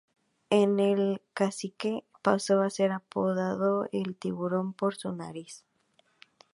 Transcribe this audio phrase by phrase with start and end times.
[0.49, 5.63] En el "Cacique" pasó a ser apodado "El Tiburón" por su nariz.